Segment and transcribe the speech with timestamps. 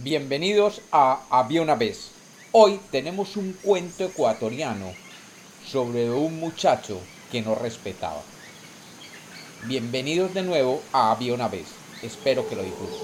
[0.00, 2.12] Bienvenidos a Había una vez.
[2.52, 4.92] Hoy tenemos un cuento ecuatoriano
[5.66, 7.00] sobre un muchacho
[7.32, 8.22] que no respetaba.
[9.64, 11.66] Bienvenidos de nuevo a Había una vez.
[12.00, 12.96] Espero que lo disfruten.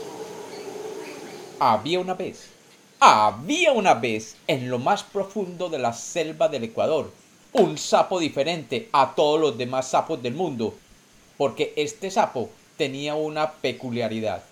[1.59, 2.51] Había una vez.
[3.01, 7.11] Había una vez en lo más profundo de la selva del Ecuador
[7.55, 10.75] un sapo diferente a todos los demás sapos del mundo,
[11.37, 14.45] porque este sapo tenía una peculiaridad.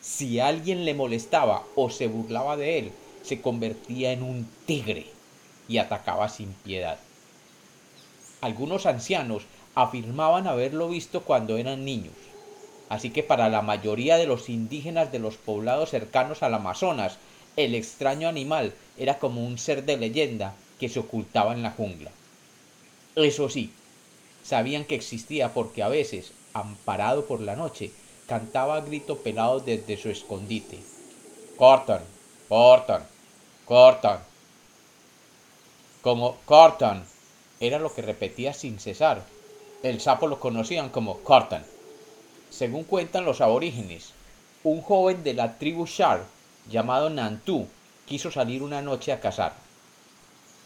[0.00, 5.06] Si alguien le molestaba o se burlaba de él, se convertía en un tigre
[5.68, 6.98] y atacaba sin piedad.
[8.40, 9.42] Algunos ancianos
[9.74, 12.14] afirmaban haberlo visto cuando eran niños,
[12.88, 17.18] así que para la mayoría de los indígenas de los poblados cercanos al Amazonas,
[17.56, 22.12] el extraño animal era como un ser de leyenda que se ocultaba en la jungla.
[23.16, 23.72] Eso sí,
[24.44, 27.90] sabían que existía porque a veces, amparado por la noche,
[28.28, 30.78] cantaba a grito pelado desde su escondite.
[31.56, 32.02] Cortan,
[32.48, 33.02] cortan,
[33.64, 34.20] cortan.
[36.02, 37.04] Como cortan,
[37.58, 39.24] era lo que repetía sin cesar.
[39.82, 41.64] El sapo lo conocían como cortan.
[42.50, 44.12] Según cuentan los aborígenes,
[44.62, 46.24] un joven de la tribu Shar,
[46.70, 47.66] llamado Nantú,
[48.06, 49.54] quiso salir una noche a cazar.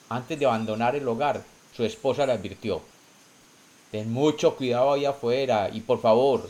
[0.09, 1.43] Antes de abandonar el hogar,
[1.77, 2.83] su esposa le advirtió,
[3.93, 6.49] Ten mucho cuidado ahí afuera y por favor,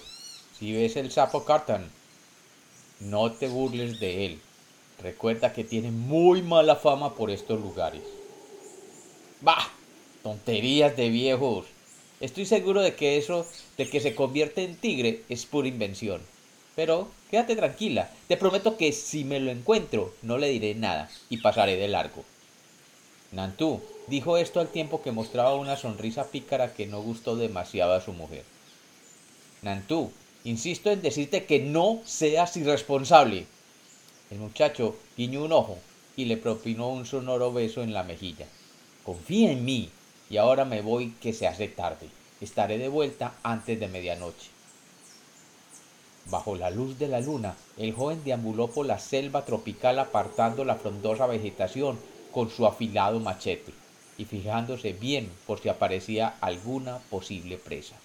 [0.62, 1.90] si ves el sapo Cartan,
[3.00, 4.38] no te burles de él.
[5.02, 8.02] Recuerda que tiene muy mala fama por estos lugares.
[9.40, 9.72] Bah,
[10.22, 11.66] tonterías de viejos.
[12.20, 13.44] Estoy seguro de que eso
[13.76, 16.22] de que se convierte en tigre es pura invención.
[16.76, 21.38] Pero quédate tranquila, te prometo que si me lo encuentro no le diré nada y
[21.38, 22.22] pasaré de largo.
[23.32, 28.00] Nantú dijo esto al tiempo que mostraba una sonrisa pícara que no gustó demasiado a
[28.00, 28.44] su mujer.
[29.62, 30.12] Nantú,
[30.44, 33.46] insisto en decirte que no seas irresponsable.
[34.30, 35.78] El muchacho guiñó un ojo
[36.16, 38.46] y le propinó un sonoro beso en la mejilla.
[39.04, 39.90] Confía en mí
[40.30, 42.08] y ahora me voy que se hace tarde.
[42.40, 44.50] Estaré de vuelta antes de medianoche.
[46.26, 50.76] Bajo la luz de la luna, el joven deambuló por la selva tropical apartando la
[50.76, 51.98] frondosa vegetación
[52.32, 53.72] con su afilado machete
[54.16, 57.96] y fijándose bien por si aparecía alguna posible presa.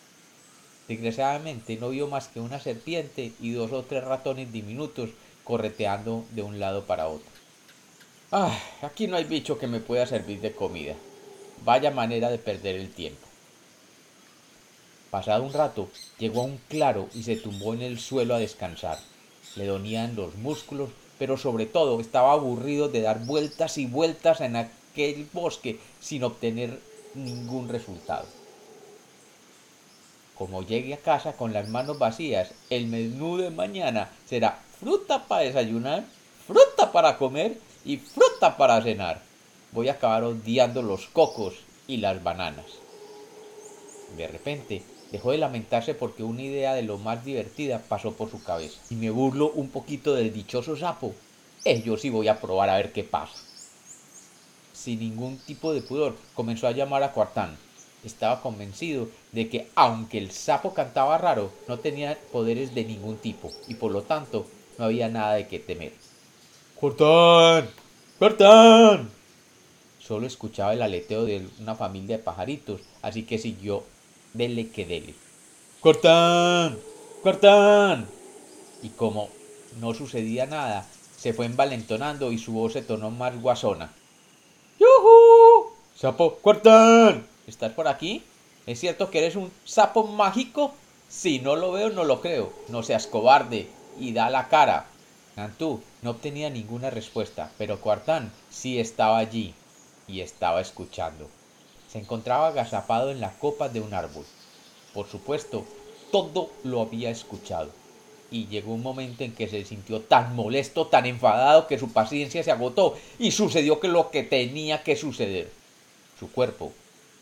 [0.88, 5.10] Desgraciadamente no vio más que una serpiente y dos o tres ratones diminutos
[5.44, 7.28] correteando de un lado para otro.
[8.32, 10.96] Ah, aquí no hay bicho que me pueda servir de comida.
[11.64, 13.26] Vaya manera de perder el tiempo.
[15.10, 15.90] Pasado un rato,
[16.20, 19.00] llegó a un claro y se tumbó en el suelo a descansar.
[19.56, 24.56] Le donían los músculos pero sobre todo estaba aburrido de dar vueltas y vueltas en
[24.56, 26.80] aquel bosque sin obtener
[27.14, 28.26] ningún resultado.
[30.38, 35.44] Como llegue a casa con las manos vacías, el menú de mañana será fruta para
[35.44, 36.04] desayunar,
[36.46, 39.22] fruta para comer y fruta para cenar.
[39.72, 41.56] Voy a acabar odiando los cocos
[41.88, 42.66] y las bananas.
[44.16, 48.44] De repente, Dejó de lamentarse porque una idea de lo más divertida pasó por su
[48.44, 48.80] cabeza.
[48.90, 51.14] Y me burlo un poquito del dichoso sapo.
[51.64, 53.38] Eh, yo sí voy a probar a ver qué pasa.
[54.74, 57.58] Sin ningún tipo de pudor, comenzó a llamar a Cuartán.
[58.08, 63.52] Estaba convencido de que, aunque el sapo cantaba raro, no tenía poderes de ningún tipo
[63.68, 64.48] y por lo tanto
[64.78, 65.92] no había nada de qué temer.
[66.76, 67.70] ¡Cuartán!
[68.18, 69.10] ¡Cuartán!
[70.00, 73.84] Solo escuchaba el aleteo de una familia de pajaritos, así que siguió
[74.34, 75.14] dele que dele.
[75.82, 76.80] ¡Cortán!
[77.22, 78.08] ¡Cortán!
[78.82, 79.28] Y como
[79.82, 83.92] no sucedía nada, se fue envalentonando y su voz se tornó más guasona.
[84.80, 85.72] ¡Yuhu!
[85.94, 86.38] ¡Sapo!
[86.38, 87.28] ¡Cortán!
[87.48, 88.24] ¿Estás por aquí?
[88.66, 90.74] ¿Es cierto que eres un sapo mágico?
[91.10, 92.54] Si no lo veo, no lo creo.
[92.68, 93.68] No seas cobarde
[94.00, 94.86] y da la cara.
[95.36, 99.54] Nantú no obtenía ninguna respuesta, pero Cuartán sí estaba allí
[100.08, 101.28] y estaba escuchando
[101.92, 104.26] se encontraba agazapado en la copa de un árbol.
[104.94, 105.66] Por supuesto,
[106.12, 107.70] todo lo había escuchado.
[108.30, 112.44] Y llegó un momento en que se sintió tan molesto, tan enfadado, que su paciencia
[112.44, 115.50] se agotó y sucedió que lo que tenía que suceder.
[116.20, 116.74] Su cuerpo,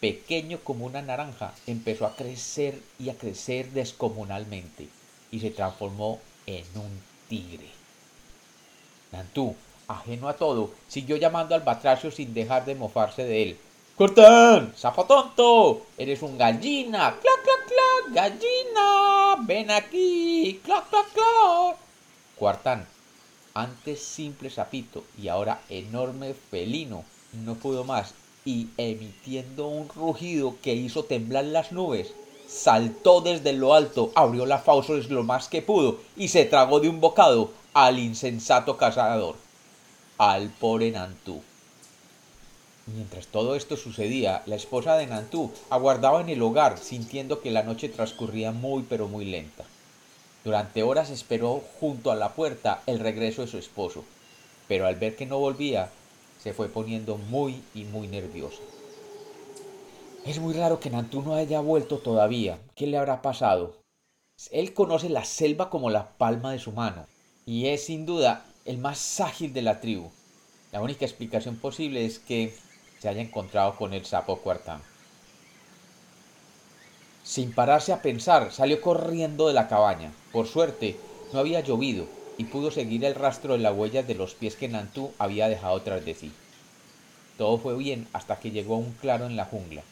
[0.05, 4.87] pequeño como una naranja, empezó a crecer y a crecer descomunalmente
[5.31, 7.69] y se transformó en un tigre.
[9.11, 9.55] Nantú,
[9.87, 13.57] ajeno a todo, siguió llamando al batracio sin dejar de mofarse de él,
[13.97, 14.73] ¡Cortán!
[14.75, 15.87] ¡Sapo tonto!
[15.97, 17.15] ¡Eres un gallina!
[17.19, 18.13] ¡Clac, clac, clac!
[18.13, 19.37] ¡Gallina!
[19.39, 20.61] ¡Ven aquí!
[20.63, 21.77] ¡Clac, clac, clac!
[22.35, 22.85] Cuartán,
[23.55, 28.13] antes simple sapito y ahora enorme felino, no pudo más
[28.45, 32.13] y emitiendo un rugido que hizo temblar las nubes,
[32.47, 36.87] saltó desde lo alto, abrió la fauces lo más que pudo y se tragó de
[36.87, 39.35] un bocado al insensato cazador,
[40.19, 41.41] al pobre Nantú.
[42.85, 47.63] Mientras todo esto sucedía, la esposa de Nantú aguardaba en el hogar, sintiendo que la
[47.63, 49.63] noche transcurría muy pero muy lenta.
[50.43, 54.05] Durante horas esperó junto a la puerta el regreso de su esposo,
[54.67, 55.89] pero al ver que no volvía,
[56.45, 58.61] se fue poniendo muy y muy nerviosa.
[60.27, 62.59] Es muy raro que Nantú no haya vuelto todavía.
[62.75, 63.77] ¿Qué le habrá pasado?
[64.51, 67.07] Él conoce la selva como la palma de su mano
[67.47, 70.11] y es sin duda el más ágil de la tribu.
[70.71, 72.53] La única explicación posible es que
[72.99, 74.83] se haya encontrado con el sapo cuartán.
[77.23, 80.13] Sin pararse a pensar, salió corriendo de la cabaña.
[80.31, 80.95] Por suerte,
[81.33, 82.05] no había llovido
[82.37, 85.81] y pudo seguir el rastro de las huellas de los pies que Nantú había dejado
[85.81, 86.31] tras de sí.
[87.37, 89.83] Todo fue bien hasta que llegó a un claro en la jungla.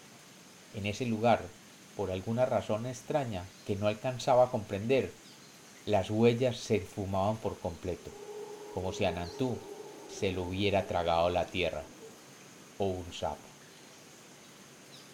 [0.76, 1.42] En ese lugar,
[1.96, 5.12] por alguna razón extraña que no alcanzaba a comprender,
[5.86, 8.10] las huellas se esfumaban por completo,
[8.74, 9.58] como si a Nantú
[10.08, 11.84] se lo hubiera tragado la tierra
[12.78, 13.54] o un sapo.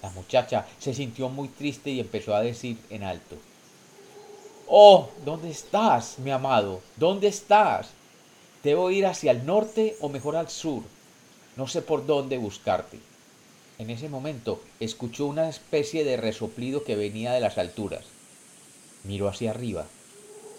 [0.02, 3.38] La muchacha se sintió muy triste y empezó a decir en alto,
[4.71, 6.80] Oh, ¿dónde estás, mi amado?
[6.95, 7.89] ¿Dónde estás?
[8.63, 10.83] ¿Debo ir hacia el norte o mejor al sur?
[11.57, 13.00] No sé por dónde buscarte.
[13.80, 18.06] En ese momento escuchó una especie de resoplido que venía de las alturas.
[19.04, 19.88] Miró hacia arriba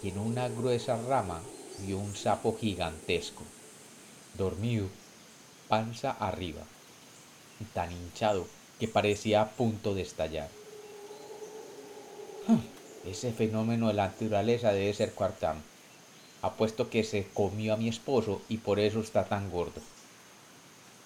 [0.03, 1.41] y en una gruesa rama
[1.77, 3.45] vio un sapo gigantesco,
[4.37, 4.89] dormido,
[5.69, 6.63] panza arriba,
[7.61, 8.45] y tan hinchado
[8.81, 10.51] que parecía a punto de estallar.
[13.05, 15.63] Ese fenómeno de la naturaleza debe ser Cuartán.
[16.43, 19.81] Apuesto que se comió a mi esposo y por eso está tan gordo.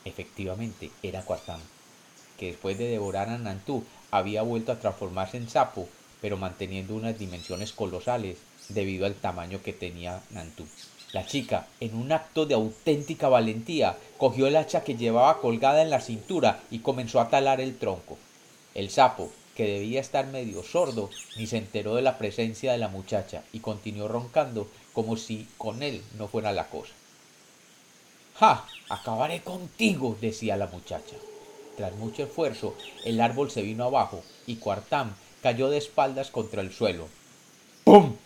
[0.04, 1.60] Efectivamente, era Cuartán,
[2.38, 5.88] que después de devorar a Nantú había vuelto a transformarse en sapo,
[6.20, 8.38] pero manteniendo unas dimensiones colosales
[8.68, 10.66] debido al tamaño que tenía Nantú.
[11.12, 15.90] La chica, en un acto de auténtica valentía, cogió el hacha que llevaba colgada en
[15.90, 18.18] la cintura y comenzó a talar el tronco.
[18.74, 22.88] El sapo, que debía estar medio sordo, ni se enteró de la presencia de la
[22.88, 26.92] muchacha y continuó roncando como si con él no fuera la cosa.
[28.36, 28.66] ¡Ja!
[28.88, 31.16] Acabaré contigo, decía la muchacha.
[31.76, 32.74] Tras mucho esfuerzo,
[33.04, 37.08] el árbol se vino abajo y Cuartán cayó de espaldas contra el suelo.
[37.84, 38.16] ¡Pum!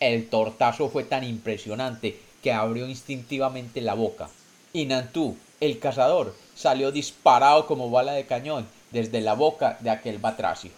[0.00, 4.30] El tortazo fue tan impresionante que abrió instintivamente la boca.
[4.72, 10.18] Y Nantú, el cazador, salió disparado como bala de cañón desde la boca de aquel
[10.18, 10.70] batracio.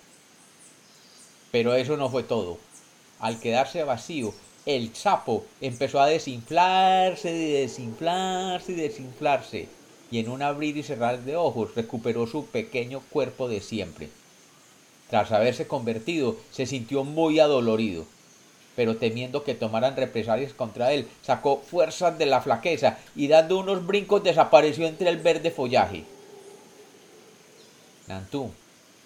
[1.51, 2.59] Pero eso no fue todo.
[3.21, 4.35] Al quedarse vacío,
[4.67, 9.69] el sapo empezó a desinflarse y desinflarse y desinflarse,
[10.11, 14.09] y en un abrir y cerrar de ojos recuperó su pequeño cuerpo de siempre.
[15.11, 18.07] Tras haberse convertido, se sintió muy adolorido
[18.77, 23.87] pero temiendo que tomaran represalias contra él, sacó fuerzas de la flaqueza y dando unos
[23.87, 26.05] brincos desapareció entre el verde follaje.
[28.07, 28.51] Nantú,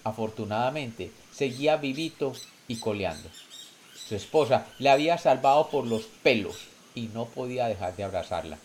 [0.04, 2.32] afortunadamente, seguía vivito
[2.69, 3.28] y coleando.
[3.94, 8.58] Su esposa le había salvado por los pelos y no podía dejar de abrazarla.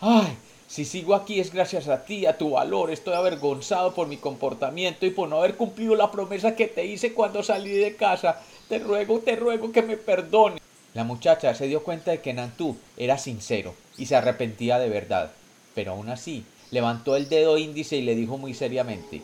[0.00, 0.36] ¡Ay!
[0.66, 2.90] Si sigo aquí es gracias a ti, a tu valor.
[2.90, 7.12] Estoy avergonzado por mi comportamiento y por no haber cumplido la promesa que te hice
[7.12, 8.40] cuando salí de casa.
[8.68, 10.60] Te ruego, te ruego que me perdone.
[10.94, 15.30] La muchacha se dio cuenta de que Nantú era sincero y se arrepentía de verdad,
[15.74, 19.22] pero aún así levantó el dedo índice y le dijo muy seriamente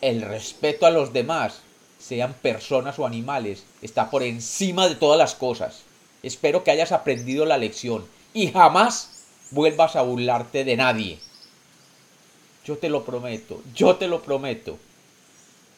[0.00, 1.60] El respeto a los demás,
[1.98, 5.82] sean personas o animales, está por encima de todas las cosas.
[6.22, 9.10] Espero que hayas aprendido la lección y jamás
[9.50, 11.18] vuelvas a burlarte de nadie.
[12.64, 14.78] Yo te lo prometo, yo te lo prometo.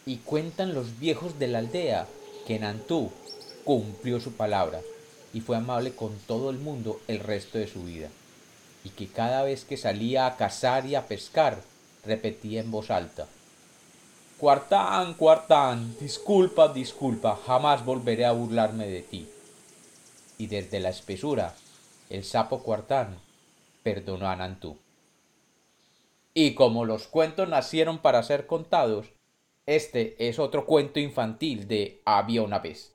[0.06, 2.06] Y cuentan los viejos de la aldea
[2.46, 3.10] que Nantú
[3.64, 4.82] cumplió su palabra
[5.32, 8.08] y fue amable con todo el mundo el resto de su vida,
[8.84, 11.58] y que cada vez que salía a cazar y a pescar,
[12.04, 13.26] repetía en voz alta
[14.38, 19.28] Cuartán, Cuartán, disculpa, disculpa, jamás volveré a burlarme de ti.
[20.38, 21.54] Y desde la espesura,
[22.10, 23.16] el sapo Cuartán
[23.84, 24.76] perdonó a Nantú.
[26.34, 29.06] Y como los cuentos nacieron para ser contados,
[29.66, 32.92] este es otro cuento infantil de Había una vez.